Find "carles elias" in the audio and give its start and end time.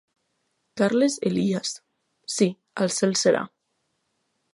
0.79-1.73